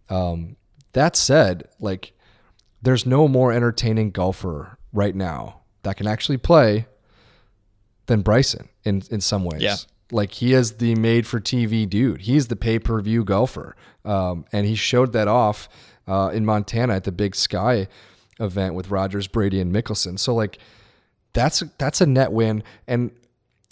[0.08, 0.56] Um,
[0.94, 2.12] that said, like
[2.82, 6.86] there's no more entertaining golfer right now that can actually play
[8.06, 9.62] than Bryson in in some ways.
[9.62, 9.76] Yeah.
[10.12, 12.22] Like he is the made for TV dude.
[12.22, 15.68] He's the pay per view golfer, um, and he showed that off
[16.08, 17.86] uh, in Montana at the Big Sky
[18.40, 20.18] event with Rogers, Brady, and Mickelson.
[20.18, 20.58] So like
[21.32, 23.12] that's that's a net win, and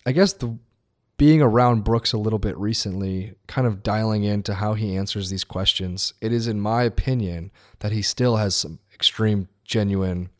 [0.06, 0.56] I guess the
[1.16, 5.42] being around Brooks a little bit recently, kind of dialing into how he answers these
[5.42, 10.30] questions, it is in my opinion that he still has some extreme, genuine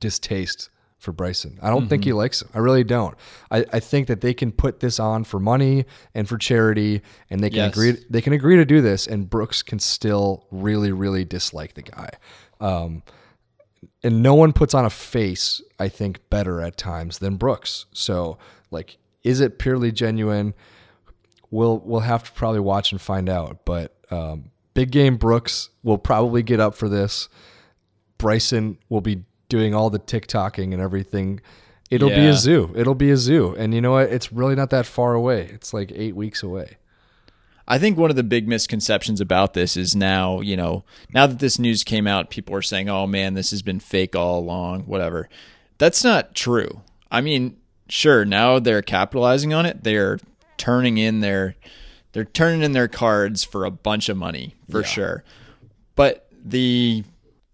[0.00, 0.69] distaste
[1.00, 1.58] for Bryson.
[1.62, 2.50] I don't think he likes him.
[2.54, 3.16] I really don't.
[3.50, 7.42] I, I think that they can put this on for money and for charity, and
[7.42, 7.72] they can Yes.
[7.72, 7.96] agree.
[8.08, 12.10] They can agree to do this, and Brooks can still really, really dislike the guy.
[12.60, 13.02] Um,
[14.04, 17.86] and no one puts on a face, I think, better at times than Brooks.
[17.92, 18.36] So,
[18.70, 20.52] like, is it purely genuine?
[21.50, 23.64] We'll we'll have to probably watch and find out.
[23.64, 27.28] But um, big game Brooks will probably get up for this.
[28.18, 31.40] Bryson will be doing all the TikToking and everything.
[31.90, 32.72] It'll be a zoo.
[32.74, 33.54] It'll be a zoo.
[33.58, 34.10] And you know what?
[34.10, 35.50] It's really not that far away.
[35.52, 36.78] It's like eight weeks away.
[37.68, 41.38] I think one of the big misconceptions about this is now, you know, now that
[41.38, 44.82] this news came out, people are saying, oh man, this has been fake all along,
[44.82, 45.28] whatever.
[45.78, 46.80] That's not true.
[47.10, 47.56] I mean,
[47.88, 49.84] sure, now they're capitalizing on it.
[49.84, 50.18] They're
[50.56, 51.54] turning in their
[52.12, 55.22] they're turning in their cards for a bunch of money, for sure.
[55.94, 57.04] But the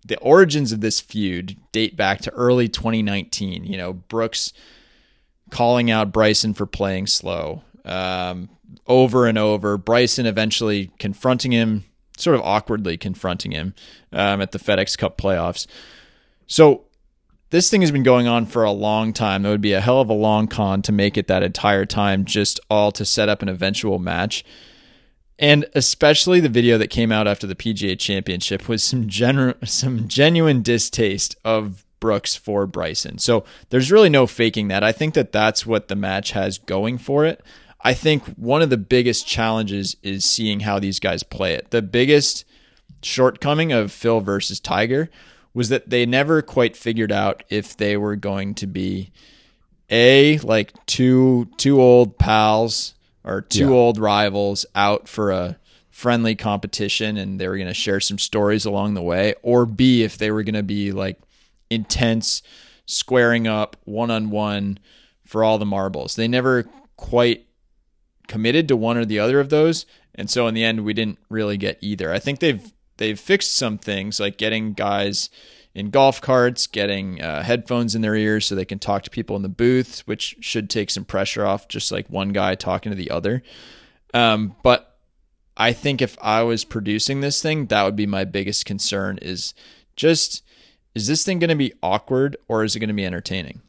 [0.06, 3.64] the origins of this feud date back to early 2019.
[3.64, 4.52] You know, Brooks
[5.50, 8.48] calling out Bryson for playing slow um,
[8.86, 9.76] over and over.
[9.76, 11.84] Bryson eventually confronting him,
[12.16, 13.74] sort of awkwardly confronting him
[14.12, 15.66] um, at the FedEx Cup playoffs.
[16.46, 16.84] So
[17.50, 19.46] this thing has been going on for a long time.
[19.46, 22.24] It would be a hell of a long con to make it that entire time,
[22.24, 24.44] just all to set up an eventual match.
[25.38, 30.08] And especially the video that came out after the PGA Championship was some genu- some
[30.08, 33.18] genuine distaste of Brooks for Bryson.
[33.18, 34.82] So there's really no faking that.
[34.82, 37.42] I think that that's what the match has going for it.
[37.82, 41.70] I think one of the biggest challenges is seeing how these guys play it.
[41.70, 42.44] The biggest
[43.02, 45.10] shortcoming of Phil versus Tiger
[45.54, 49.12] was that they never quite figured out if they were going to be
[49.88, 52.95] a like two two old pals
[53.26, 53.74] or two Yeah.
[53.74, 55.58] old rivals out for a
[55.90, 60.02] friendly competition and they were going to share some stories along the way or b
[60.02, 61.18] if they were going to be like
[61.70, 62.42] intense
[62.86, 64.78] squaring up one on one
[65.24, 66.64] for all the marbles they never
[66.96, 67.46] quite
[68.28, 71.18] committed to one or the other of those and so in the end we didn't
[71.30, 75.30] really get either i think they've they've fixed some things like getting guys
[75.76, 79.36] in golf carts getting uh, headphones in their ears so they can talk to people
[79.36, 82.96] in the booth which should take some pressure off just like one guy talking to
[82.96, 83.42] the other
[84.14, 84.98] um, but
[85.56, 89.52] i think if i was producing this thing that would be my biggest concern is
[89.96, 90.42] just
[90.94, 93.60] is this thing going to be awkward or is it going to be entertaining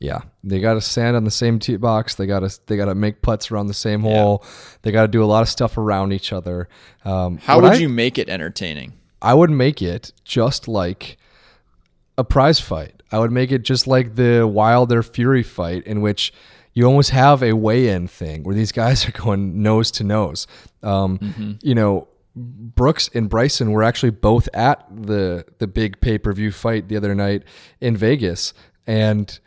[0.00, 2.14] Yeah, they got to stand on the same tee box.
[2.14, 4.42] They got to they got to make putts around the same hole.
[4.80, 6.70] They got to do a lot of stuff around each other.
[7.04, 11.18] Um, how would I- you make it entertaining I would make it just like
[12.20, 13.02] a prize fight.
[13.12, 16.32] I would make it just like the Wilder Fury fight, in which
[16.74, 20.46] you almost have a weigh-in thing where these guys are going nose to nose.
[20.82, 22.06] Um, You know,
[22.36, 27.42] Brooks and Bryson were actually both at the the big pay-per-view fight the other night
[27.80, 28.54] in Vegas,
[28.86, 29.38] and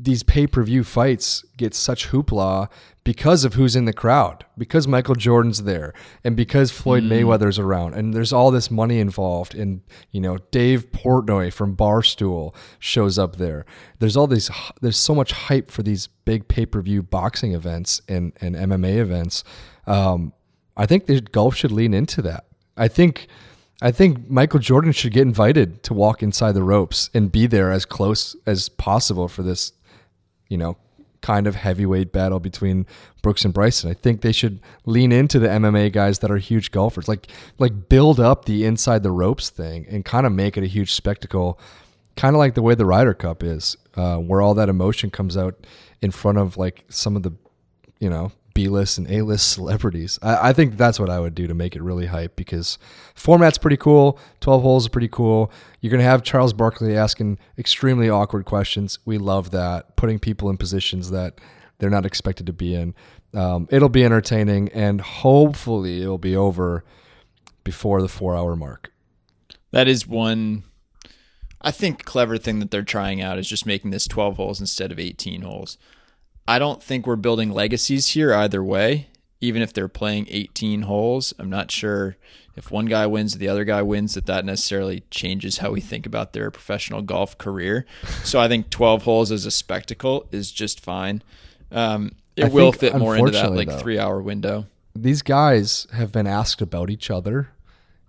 [0.00, 2.68] these pay-per-view fights get such hoopla
[3.06, 7.94] because of who's in the crowd because michael jordan's there and because floyd mayweather's around.
[7.94, 13.36] And there's all this money involved and you know dave portnoy from barstool shows up
[13.36, 13.64] there.
[13.98, 18.56] There's all these there's so much hype for these big pay-per-view boxing events and, and
[18.56, 19.44] mma events.
[19.86, 20.32] Um,
[20.76, 22.46] i think the golf should lean into that.
[22.76, 23.28] I think
[23.82, 27.70] I think Michael Jordan should get invited to walk inside the ropes and be there
[27.70, 29.72] as close as possible for this,
[30.48, 30.78] you know,
[31.26, 32.86] kind of heavyweight battle between
[33.20, 33.90] Brooks and Bryson.
[33.90, 37.26] I think they should lean into the MMA guys that are huge golfers, like
[37.58, 40.92] like build up the inside the ropes thing and kind of make it a huge
[40.92, 41.58] spectacle,
[42.14, 45.36] kind of like the way the Ryder Cup is, uh, where all that emotion comes
[45.36, 45.66] out
[46.00, 47.32] in front of like some of the,
[47.98, 50.18] you know, B list and A list celebrities.
[50.22, 52.78] I, I think that's what I would do to make it really hype because
[53.14, 54.18] format's pretty cool.
[54.40, 55.52] Twelve holes is pretty cool.
[55.82, 58.98] You're gonna have Charles Barkley asking extremely awkward questions.
[59.04, 59.94] We love that.
[59.96, 61.38] Putting people in positions that
[61.78, 62.94] they're not expected to be in.
[63.34, 66.82] Um, it'll be entertaining, and hopefully, it'll be over
[67.62, 68.90] before the four hour mark.
[69.70, 70.62] That is one,
[71.60, 74.92] I think, clever thing that they're trying out is just making this 12 holes instead
[74.92, 75.76] of 18 holes.
[76.48, 79.08] I don't think we're building legacies here either way.
[79.40, 82.16] Even if they're playing 18 holes, I'm not sure
[82.56, 85.80] if one guy wins, or the other guy wins, that that necessarily changes how we
[85.82, 87.84] think about their professional golf career.
[88.24, 91.22] So I think 12 holes as a spectacle is just fine.
[91.70, 94.66] Um, it I will fit more into that like though- three hour window.
[94.94, 97.50] These guys have been asked about each other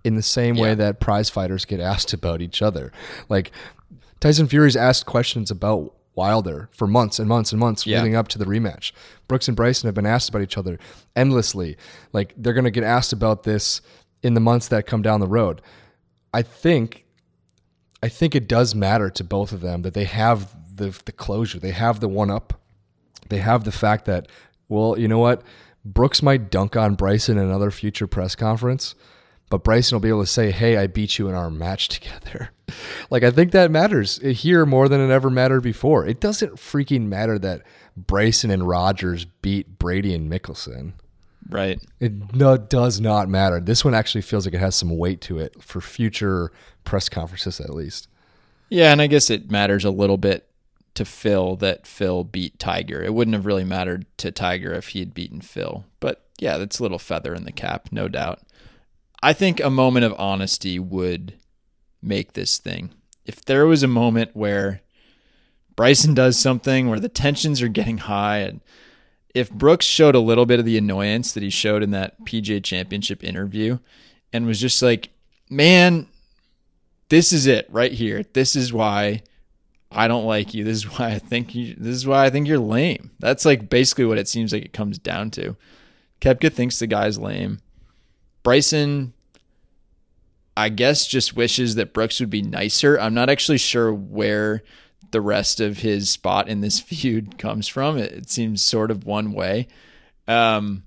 [0.04, 2.92] in the same way that prize fighters get asked about each other.
[3.28, 3.52] Like
[4.20, 7.98] Tyson Fury's asked questions about Wilder for months and months and months Yeah.
[7.98, 8.90] leading up to the rematch.
[9.28, 10.78] Brooks and Bryson have been asked about each other
[11.14, 11.76] endlessly.
[12.12, 13.80] Like they're going to get asked about this
[14.22, 15.62] in the months that come down the road.
[16.34, 17.04] I think
[18.02, 21.60] I think it does matter to both of them that they have the the closure.
[21.60, 22.60] They have the one up.
[23.28, 24.26] They have the fact that
[24.68, 25.42] well, you know what?
[25.84, 28.94] Brooks might dunk on Bryson in another future press conference,
[29.50, 32.50] but Bryson will be able to say, "Hey, I beat you in our match together."
[33.10, 36.06] like I think that matters here more than it ever mattered before.
[36.06, 37.62] It doesn't freaking matter that
[37.96, 40.92] Bryson and Rodgers beat Brady and Mickelson.
[41.48, 41.80] Right.
[41.98, 43.60] It no, does not matter.
[43.60, 46.52] This one actually feels like it has some weight to it for future
[46.84, 48.08] press conferences, at least.
[48.68, 50.46] Yeah, and I guess it matters a little bit
[50.94, 53.02] to Phil that Phil beat Tiger.
[53.02, 55.84] It wouldn't have really mattered to Tiger if he had beaten Phil.
[56.00, 58.40] But yeah, that's a little feather in the cap, no doubt.
[59.22, 61.34] I think a moment of honesty would
[62.02, 62.90] make this thing.
[63.24, 64.82] If there was a moment where
[65.76, 68.60] Bryson does something where the tensions are getting high and
[69.34, 72.62] if Brooks showed a little bit of the annoyance that he showed in that PGA
[72.62, 73.78] championship interview
[74.32, 75.10] and was just like,
[75.50, 76.06] man,
[77.08, 78.24] this is it right here.
[78.32, 79.22] This is why
[79.90, 80.64] I don't like you.
[80.64, 83.10] This is why I think you this is why I think you're lame.
[83.18, 85.56] That's like basically what it seems like it comes down to.
[86.20, 87.60] Koepka thinks the guy's lame.
[88.48, 89.12] Bryson
[90.56, 92.98] I guess just wishes that Brooks would be nicer.
[92.98, 94.64] I'm not actually sure where
[95.12, 97.96] the rest of his spot in this feud comes from.
[97.98, 99.68] It, it seems sort of one way.
[100.26, 100.82] Um,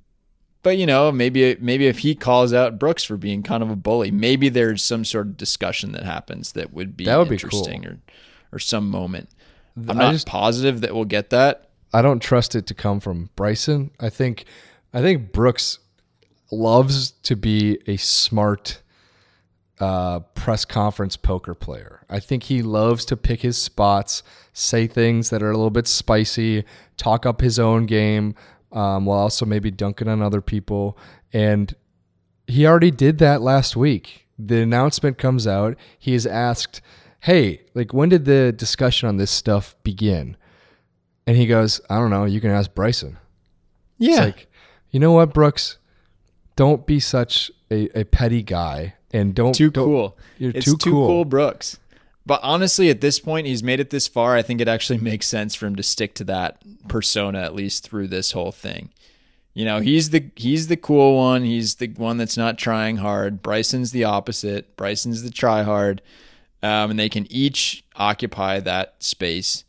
[0.63, 3.75] but you know, maybe maybe if he calls out Brooks for being kind of a
[3.75, 7.37] bully, maybe there's some sort of discussion that happens that would be That would be
[7.37, 7.59] cool.
[7.59, 7.99] interesting or
[8.51, 9.29] or some moment.
[9.87, 11.69] I'm not just- positive that we'll get that.
[11.93, 13.91] I don't trust it to come from Bryson.
[13.99, 14.45] I think
[14.93, 15.77] I think Brooks
[16.51, 18.81] loves to be a smart
[19.79, 22.05] uh, press conference poker player.
[22.09, 24.21] I think he loves to pick his spots,
[24.53, 26.65] say things that are a little bit spicy,
[26.97, 28.35] talk up his own game,
[28.71, 30.97] um, while also maybe dunking on other people.
[31.33, 31.73] And
[32.47, 34.27] he already did that last week.
[34.37, 35.77] The announcement comes out.
[35.97, 36.81] He is asked,
[37.21, 40.37] "Hey, like when did the discussion on this stuff begin?"
[41.25, 42.25] And he goes, "I don't know.
[42.25, 43.17] You can ask Bryson."
[43.97, 44.11] Yeah.
[44.11, 44.47] It's like,
[44.89, 45.77] you know what, Brooks?
[46.61, 50.17] Don't be such a, a petty guy, and don't too don't- cool.
[50.37, 51.07] You're it's too, too cool.
[51.07, 51.79] cool, Brooks.
[52.23, 54.35] But honestly, at this point, he's made it this far.
[54.35, 57.83] I think it actually makes sense for him to stick to that persona at least
[57.83, 58.91] through this whole thing.
[59.55, 61.43] You know, he's the he's the cool one.
[61.45, 63.41] He's the one that's not trying hard.
[63.41, 64.77] Bryson's the opposite.
[64.77, 66.03] Bryson's the try hard,
[66.61, 69.63] um, and they can each occupy that space.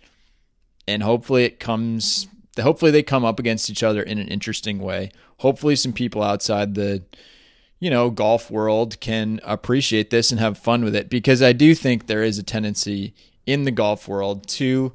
[0.87, 2.29] And hopefully, it comes.
[2.61, 5.11] Hopefully, they come up against each other in an interesting way.
[5.43, 7.03] Hopefully, some people outside the
[7.83, 11.75] you know, golf world can appreciate this and have fun with it because I do
[11.75, 13.13] think there is a tendency
[13.45, 14.93] in the golf world to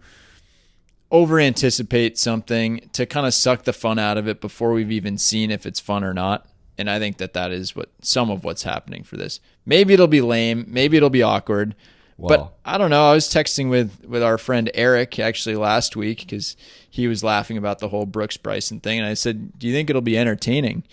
[1.12, 5.18] over anticipate something, to kind of suck the fun out of it before we've even
[5.18, 6.48] seen if it's fun or not.
[6.78, 9.42] And I think that that is what some of what's happening for this.
[9.66, 11.76] Maybe it'll be lame, maybe it'll be awkward.
[12.18, 12.28] Wow.
[12.30, 13.10] But I don't know.
[13.10, 16.56] I was texting with with our friend Eric actually last week because
[16.90, 19.90] he was laughing about the whole Brooks Bryson thing, and I said, "Do you think
[19.90, 20.84] it'll be entertaining?"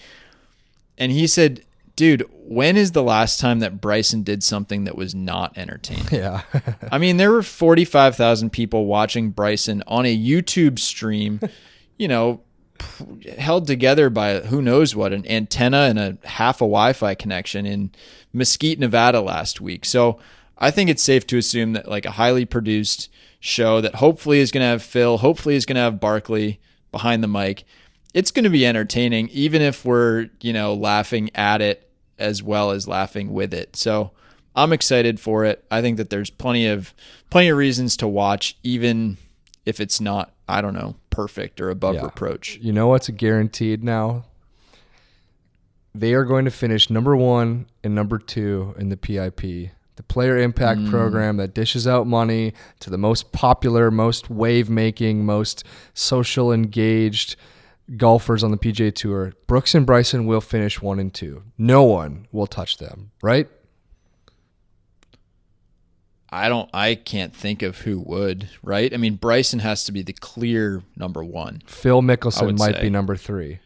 [0.98, 1.64] And he said,
[1.96, 6.42] "Dude, when is the last time that Bryson did something that was not entertaining?" Yeah.
[6.92, 11.40] I mean, there were 45,000 people watching Bryson on a YouTube stream,
[11.96, 12.42] you know,
[13.38, 17.64] held together by who knows what, an antenna and a half a Wi Fi connection
[17.64, 17.92] in
[18.34, 19.86] Mesquite, Nevada last week.
[19.86, 20.18] So
[20.58, 24.50] I think it's safe to assume that, like, a highly produced show that hopefully is
[24.50, 26.60] going to have Phil, hopefully is going to have Barkley
[26.92, 27.64] behind the mic.
[28.14, 32.70] It's going to be entertaining, even if we're, you know, laughing at it as well
[32.70, 33.74] as laughing with it.
[33.76, 34.12] So,
[34.56, 35.64] I'm excited for it.
[35.68, 36.94] I think that there's plenty of
[37.28, 39.16] plenty of reasons to watch, even
[39.66, 42.04] if it's not, I don't know, perfect or above Yeah.
[42.04, 42.58] reproach.
[42.62, 44.26] you know what's guaranteed now?
[45.92, 50.36] They are going to finish number one and number two in the PIP The player
[50.38, 50.90] impact Mm.
[50.90, 55.62] program that dishes out money to the most popular, most wave making, most
[55.94, 57.36] social engaged
[57.96, 59.34] golfers on the PGA Tour.
[59.46, 61.42] Brooks and Bryson will finish one and two.
[61.58, 63.46] No one will touch them, right?
[66.30, 66.68] I don't.
[66.74, 68.48] I can't think of who would.
[68.62, 68.92] Right?
[68.92, 71.62] I mean, Bryson has to be the clear number one.
[71.66, 72.82] Phil Mickelson might say.
[72.82, 73.60] be number three.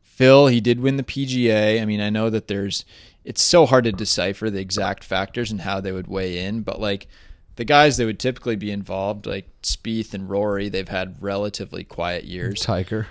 [0.00, 1.80] Phil, he did win the PGA.
[1.80, 2.84] I mean, I know that there's.
[3.24, 6.80] It's so hard to decipher the exact factors and how they would weigh in, but
[6.80, 7.06] like
[7.56, 12.24] the guys that would typically be involved, like Spieth and Rory, they've had relatively quiet
[12.24, 12.60] years.
[12.60, 13.08] Tiger.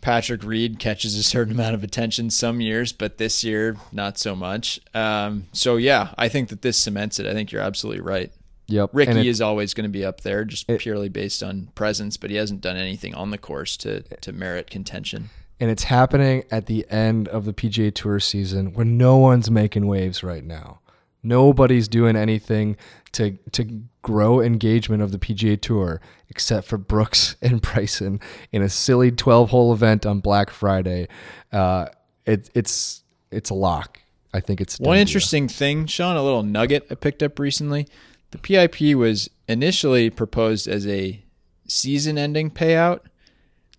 [0.00, 4.34] Patrick Reed catches a certain amount of attention some years, but this year not so
[4.34, 4.80] much.
[4.94, 7.26] Um, so yeah, I think that this cements it.
[7.26, 8.32] I think you're absolutely right.
[8.68, 8.90] Yep.
[8.92, 12.16] Rickie it- is always going to be up there, just It- purely based on presence,
[12.16, 15.28] but he hasn't done anything on the course to to merit contention.
[15.60, 19.86] And it's happening at the end of the PGA Tour season when no one's making
[19.86, 20.80] waves right now.
[21.22, 22.76] Nobody's doing anything
[23.12, 26.00] to to grow engagement of the PGA Tour
[26.30, 31.08] except for Brooks and Bryson in a silly 12-hole event on Black Friday.
[31.52, 31.86] Uh,
[32.24, 34.00] it, it's it's a lock.
[34.32, 37.88] I think it's One interesting thing, Sean, a little nugget I picked up recently.
[38.30, 41.20] The PIP was initially proposed as a
[41.66, 43.00] season ending payout.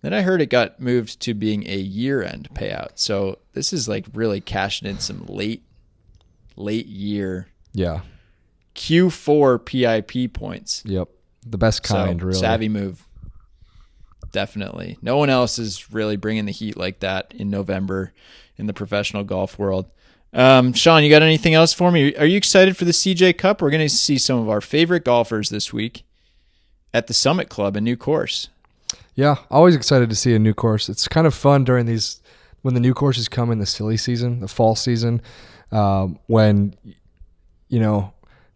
[0.02, 2.90] Then I heard it got moved to being a year end payout.
[2.96, 5.62] So this is like really cashing in some late,
[6.56, 8.00] late year Yeah.
[8.74, 10.82] Q4 PIP points.
[10.84, 11.08] Yep.
[11.46, 12.38] The best kind, so, really.
[12.38, 13.06] Savvy move.
[14.32, 14.98] Definitely.
[15.02, 18.12] No one else is really bringing the heat like that in November
[18.56, 19.86] in the professional golf world.
[20.32, 22.16] Um, Sean, you got anything else for me?
[22.16, 23.60] Are you excited for the CJ Cup?
[23.60, 26.04] We're going to see some of our favorite golfers this week
[26.94, 28.48] at the Summit Club, a new course.
[29.14, 30.88] Yeah, always excited to see a new course.
[30.88, 32.20] It's kind of fun during these
[32.62, 35.20] when the new courses come in the silly season, the fall season,
[35.70, 36.74] um, when
[37.68, 38.12] you know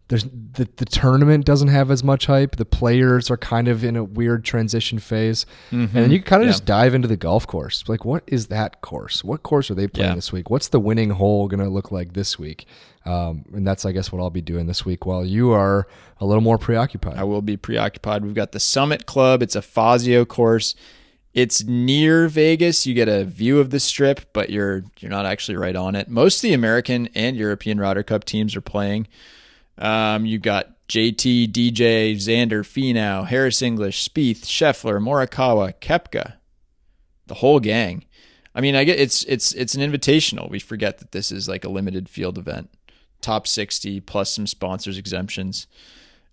[0.07, 2.55] there's the the tournament doesn't have as much hype.
[2.55, 6.47] The players are kind of in a weird transition phase, and then you kind of
[6.47, 6.53] Yeah.
[6.53, 7.83] just dive into the golf course.
[7.87, 9.23] Like, what is that course?
[9.23, 10.15] What course are they playing Yeah.
[10.15, 10.49] this week?
[10.49, 12.65] What's the winning hole going to look like this week?
[13.07, 15.87] Um, and that's, I guess, what I'll be doing this week while you are
[16.19, 17.17] a little more preoccupied.
[17.17, 18.25] I will be preoccupied.
[18.25, 19.41] We've got the Summit Club.
[19.41, 20.75] It's a Fazio course.
[21.33, 22.85] It's near Vegas.
[22.85, 26.09] You get a view of the strip, but you're you're not actually right on it.
[26.09, 29.07] Most of the American and European Ryder Cup teams are playing.
[29.77, 36.33] Um, you got JT, DJ, Xander, Finau, Harris English, Spieth, Scheffler, Morikawa, Koepka,
[37.27, 38.03] the whole gang.
[38.55, 40.49] I mean, I get it's it's it's an invitational.
[40.49, 42.71] We forget that this is like a limited field event.
[43.21, 45.67] Top 60 plus some sponsors exemptions.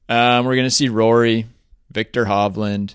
[0.09, 1.47] Um, we're going to see Rory,
[1.91, 2.95] Viktor Hovland,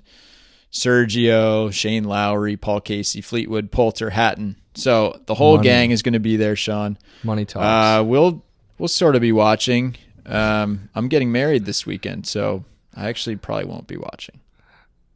[0.72, 4.56] Sergio, Shane Lowry, Paul Casey, Fleetwood, Poulter, Hatton.
[4.76, 5.68] So the whole Money.
[5.68, 6.98] gang is going to be there, Sean.
[7.24, 7.66] Money talks.
[7.66, 8.44] Uh, we'll
[8.78, 9.96] we'll sort of be watching.
[10.26, 12.64] Um, I'm getting married this weekend, so
[12.96, 14.40] I actually probably won't be watching.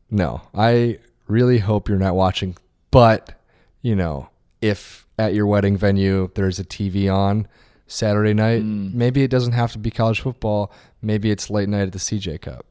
[0.09, 2.57] No, I really hope you're not watching.
[2.91, 3.39] But,
[3.81, 4.29] you know,
[4.61, 7.47] if at your wedding venue there's a TV on
[7.87, 8.89] Saturday night, Hmm.
[8.97, 10.71] maybe it doesn't have to be college football.
[11.01, 12.65] Maybe it's late night at the CJ Cup.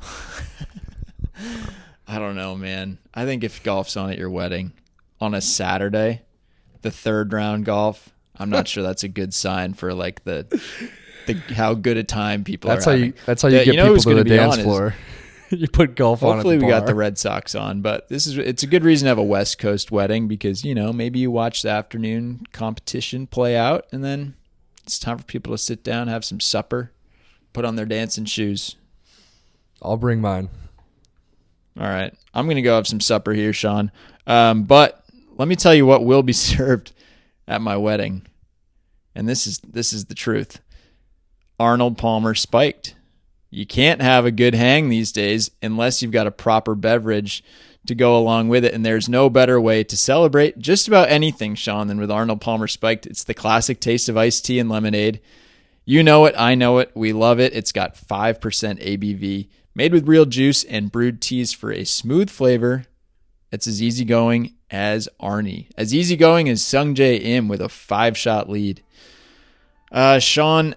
[2.06, 2.98] I don't know, man.
[3.14, 4.72] I think if golf's on at your wedding
[5.20, 6.22] on a Saturday,
[6.82, 10.46] the third round golf, I'm not sure that's a good sign for like the
[11.26, 13.06] the how good a time people That's are how having.
[13.10, 13.14] you.
[13.26, 14.94] That's how you The- get know people to the dance on is- floor.
[15.50, 16.36] you put golf on.
[16.36, 16.94] Hopefully, we got the.
[16.94, 19.90] Red Sox on, but this is it's a good reason to have a West Coast
[19.90, 24.34] wedding because you know maybe you watch the afternoon competition play out, and then
[24.82, 26.92] it's time for people to sit down, have some supper,
[27.52, 28.76] put on their dancing shoes.
[29.80, 30.48] I'll bring mine.
[31.78, 33.92] All right, I'm gonna go have some supper here, Sean.
[34.26, 35.04] Um, but
[35.36, 36.92] let me tell you what will be served
[37.46, 38.26] at my wedding,
[39.14, 40.60] and this is this is the truth.
[41.60, 42.94] Arnold Palmer spiked.
[43.50, 47.42] You can't have a good hang these days unless you've got a proper beverage
[47.86, 48.74] to go along with it.
[48.74, 52.68] And there's no better way to celebrate just about anything, Sean, than with Arnold Palmer
[52.68, 53.06] spiked.
[53.06, 55.20] It's the classic taste of iced tea and lemonade.
[55.84, 56.34] You know it.
[56.36, 56.90] I know it.
[56.94, 57.54] We love it.
[57.54, 62.84] It's got 5% ABV, made with real juice and brewed teas for a smooth flavor.
[63.50, 68.50] It's as easygoing as Arnie, as easygoing as Sung Jae Im with a five shot
[68.50, 68.82] lead.
[69.90, 70.74] Uh, Sean,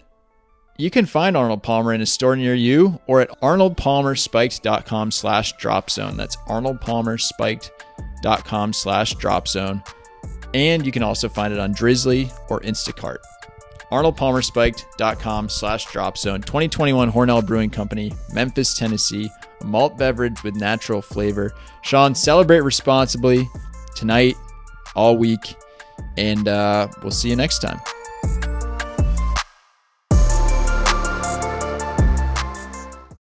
[0.82, 5.92] you can find Arnold Palmer in a store near you or at arnoldpalmerspiked.com slash drop
[5.92, 6.18] zone.
[6.18, 9.84] That's arnoldpalmerspiked.com slash drop zone.
[10.56, 13.20] And you can also find it on Drizzly or Instacart.
[13.92, 16.42] arnoldpalmerspiked.com slash drop zone.
[16.42, 19.30] 2021 Hornell Brewing Company, Memphis, Tennessee.
[19.62, 21.54] A malt beverage with natural flavor.
[21.84, 23.48] Sean, celebrate responsibly
[23.96, 24.36] tonight,
[24.96, 25.54] all week,
[26.18, 27.80] and uh, we'll see you next time.